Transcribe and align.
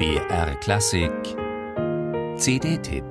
BR 0.00 0.54
Klassik 0.60 1.12
CD-Tipp 2.38 3.04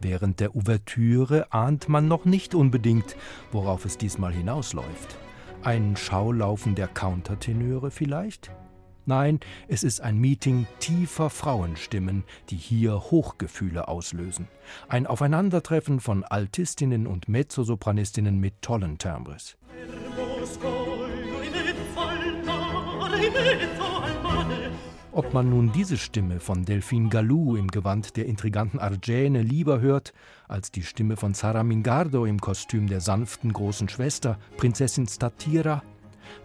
Während 0.00 0.38
der 0.38 0.54
Ouvertüre 0.54 1.52
ahnt 1.52 1.88
man 1.88 2.06
noch 2.06 2.24
nicht 2.24 2.54
unbedingt, 2.54 3.16
worauf 3.50 3.84
es 3.84 3.98
diesmal 3.98 4.32
hinausläuft. 4.32 5.16
Ein 5.64 5.96
Schaulaufen 5.96 6.76
der 6.76 6.86
Countertenöre 6.86 7.90
vielleicht? 7.90 8.52
Nein, 9.10 9.40
es 9.66 9.82
ist 9.82 10.02
ein 10.02 10.18
Meeting 10.18 10.68
tiefer 10.78 11.30
Frauenstimmen, 11.30 12.22
die 12.48 12.56
hier 12.56 13.10
Hochgefühle 13.10 13.88
auslösen. 13.88 14.46
Ein 14.88 15.08
Aufeinandertreffen 15.08 15.98
von 15.98 16.22
Altistinnen 16.22 17.08
und 17.08 17.28
Mezzosopranistinnen 17.28 18.38
mit 18.38 18.62
tollen 18.62 18.98
Timbres. 18.98 19.56
Ob 25.10 25.34
man 25.34 25.50
nun 25.50 25.72
diese 25.72 25.96
Stimme 25.96 26.38
von 26.38 26.64
Delphine 26.64 27.08
Gallou 27.08 27.56
im 27.56 27.66
Gewand 27.66 28.16
der 28.16 28.26
intriganten 28.26 28.78
Argene 28.78 29.42
lieber 29.42 29.80
hört, 29.80 30.12
als 30.46 30.70
die 30.70 30.84
Stimme 30.84 31.16
von 31.16 31.34
Sara 31.34 31.64
Mingardo 31.64 32.26
im 32.26 32.40
Kostüm 32.40 32.86
der 32.86 33.00
sanften 33.00 33.52
großen 33.52 33.88
Schwester, 33.88 34.38
Prinzessin 34.56 35.08
Statira, 35.08 35.82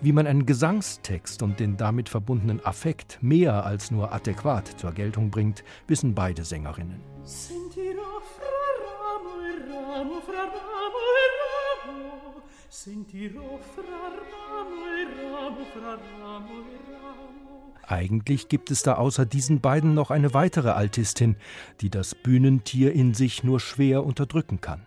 wie 0.02 0.12
man 0.12 0.28
einen 0.28 0.46
Gesangstext 0.46 1.44
und 1.44 1.60
den 1.60 1.78
damit 1.78 2.10
verbundenen 2.10 2.64
Affekt 2.66 3.20
mehr 3.22 3.66
als 3.66 3.92
nur 3.92 4.14
adäquat 4.14 4.68
zur 4.80 4.92
Geltung 4.92 5.32
bringt, 5.32 5.64
wissen 5.88 6.16
beide 6.16 6.44
Sängerinnen. 6.44 7.02
Sentirò 7.24 8.22
fra 8.36 8.66
ramo 8.86 9.34
e 9.42 9.54
ramo, 9.72 10.22
fra 10.22 10.44
ramo 10.44 11.02
e 11.22 11.28
ramo. 11.42 12.42
Sentirò 12.70 13.60
fra 13.74 14.12
ramo 14.32 14.86
e 14.86 15.04
ramo, 15.22 15.66
fra 15.74 15.98
ramo 16.20 16.50
e 16.50 16.92
ramo. 16.92 17.74
Eigentlich 17.88 18.50
gibt 18.50 18.72
es 18.72 18.82
da 18.82 18.96
außer 18.96 19.26
diesen 19.26 19.62
beiden 19.62 19.94
noch 19.94 20.10
eine 20.10 20.34
weitere 20.34 20.70
Altistin, 20.70 21.36
die 21.82 21.90
das 21.90 22.16
Bühnentier 22.16 22.94
in 22.94 23.14
sich 23.14 23.44
nur 23.44 23.60
schwer 23.60 24.04
unterdrücken 24.04 24.60
kann. 24.60 24.86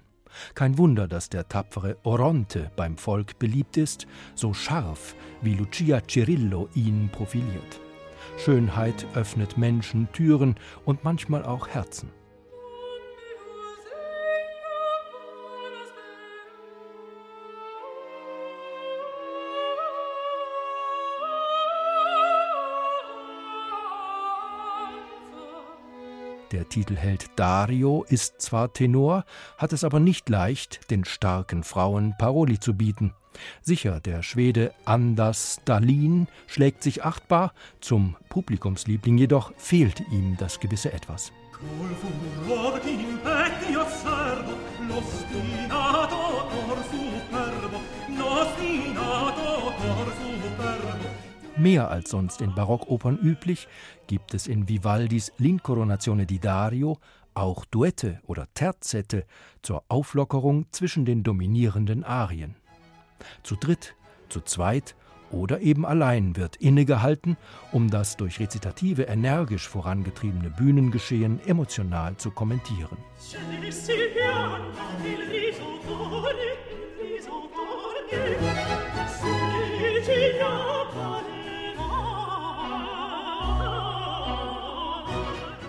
Kein 0.54 0.78
Wunder, 0.78 1.08
dass 1.08 1.28
der 1.28 1.48
tapfere 1.48 1.96
Oronte 2.02 2.70
beim 2.76 2.96
Volk 2.96 3.38
beliebt 3.38 3.76
ist, 3.76 4.06
so 4.34 4.54
scharf 4.54 5.14
wie 5.42 5.54
Lucia 5.54 6.00
Cirillo 6.06 6.68
ihn 6.74 7.08
profiliert. 7.10 7.80
Schönheit 8.38 9.06
öffnet 9.14 9.58
Menschen 9.58 10.08
Türen 10.12 10.56
und 10.84 11.04
manchmal 11.04 11.44
auch 11.44 11.68
Herzen. 11.68 12.10
Der 26.52 26.68
Titelheld 26.68 27.26
Dario 27.36 28.04
ist 28.08 28.40
zwar 28.40 28.72
Tenor, 28.72 29.24
hat 29.58 29.74
es 29.74 29.84
aber 29.84 30.00
nicht 30.00 30.30
leicht, 30.30 30.90
den 30.90 31.04
starken 31.04 31.62
Frauen 31.62 32.14
Paroli 32.18 32.58
zu 32.58 32.74
bieten. 32.74 33.12
Sicher, 33.60 34.00
der 34.00 34.22
Schwede 34.22 34.72
Anders 34.86 35.60
Dahlin 35.66 36.26
schlägt 36.46 36.82
sich 36.82 37.04
achtbar, 37.04 37.52
zum 37.80 38.16
Publikumsliebling 38.30 39.18
jedoch 39.18 39.52
fehlt 39.58 40.00
ihm 40.10 40.36
das 40.38 40.58
gewisse 40.58 40.92
Etwas. 40.92 41.32
Mehr 51.58 51.90
als 51.90 52.10
sonst 52.10 52.40
in 52.40 52.54
Barockopern 52.54 53.18
üblich, 53.18 53.66
gibt 54.06 54.32
es 54.32 54.46
in 54.46 54.68
Vivaldis 54.68 55.32
L'Incoronazione 55.40 56.24
di 56.24 56.38
Dario 56.38 56.98
auch 57.34 57.64
Duette 57.64 58.20
oder 58.26 58.46
Terzette 58.54 59.26
zur 59.62 59.82
Auflockerung 59.88 60.66
zwischen 60.70 61.04
den 61.04 61.24
dominierenden 61.24 62.04
Arien. 62.04 62.54
Zu 63.42 63.56
dritt, 63.56 63.96
zu 64.28 64.40
zweit 64.40 64.94
oder 65.32 65.60
eben 65.60 65.84
allein 65.84 66.36
wird 66.36 66.54
innegehalten, 66.56 67.36
um 67.72 67.90
das 67.90 68.16
durch 68.16 68.38
Rezitative 68.38 69.02
energisch 69.02 69.68
vorangetriebene 69.68 70.50
Bühnengeschehen 70.50 71.40
emotional 71.44 72.16
zu 72.16 72.30
kommentieren. 72.30 72.98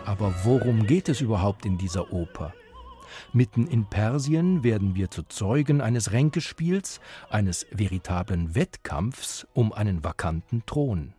Aber 0.10 0.34
worum 0.44 0.88
geht 0.88 1.08
es 1.08 1.22
überhaupt 1.22 1.68
in 1.68 1.78
dieser 1.78 2.12
Oper? 2.12 2.56
Mitten 3.32 3.68
in 3.68 3.86
Persien 3.86 4.64
werden 4.64 4.96
wir 4.96 5.12
zu 5.12 5.22
Zeugen 5.22 5.82
eines 5.82 6.12
Ränkespiels, 6.12 7.00
eines 7.30 7.68
veritablen 7.70 8.56
Wettkampfs 8.56 9.46
um 9.54 9.72
einen 9.72 10.04
vakanten 10.04 10.66
Thron. 10.66 11.14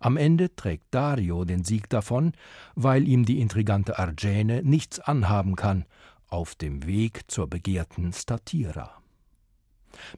Am 0.00 0.16
Ende 0.16 0.52
trägt 0.56 0.86
Dario 0.90 1.44
den 1.44 1.62
Sieg 1.62 1.88
davon, 1.88 2.32
weil 2.74 3.06
ihm 3.06 3.26
die 3.26 3.38
intrigante 3.38 3.96
Argene 3.96 4.64
nichts 4.64 4.98
anhaben 4.98 5.54
kann, 5.54 5.84
auf 6.26 6.56
dem 6.56 6.84
Weg 6.84 7.30
zur 7.30 7.46
begehrten 7.46 8.12
Statira. 8.12 8.90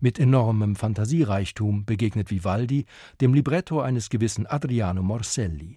Mit 0.01 0.19
enormem 0.19 0.77
Fantasiereichtum 0.77 1.85
begegnet 1.85 2.31
Vivaldi 2.31 2.87
dem 3.21 3.35
Libretto 3.35 3.83
eines 3.83 4.09
gewissen 4.09 4.47
Adriano 4.47 5.03
Morselli. 5.03 5.77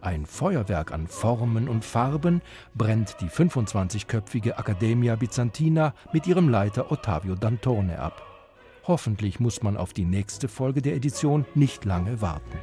Ein 0.00 0.26
Feuerwerk 0.26 0.92
an 0.92 1.08
Formen 1.08 1.68
und 1.68 1.84
Farben 1.84 2.40
brennt 2.74 3.16
die 3.20 3.28
25-köpfige 3.28 4.56
Accademia 4.56 5.16
Byzantina 5.16 5.92
mit 6.12 6.26
ihrem 6.26 6.48
Leiter 6.48 6.92
Ottavio 6.92 7.34
Dantone 7.34 7.98
ab. 7.98 8.22
Hoffentlich 8.84 9.40
muss 9.40 9.62
man 9.62 9.76
auf 9.76 9.92
die 9.92 10.04
nächste 10.04 10.48
Folge 10.48 10.82
der 10.82 10.94
Edition 10.94 11.44
nicht 11.54 11.84
lange 11.84 12.22
warten. 12.22 12.58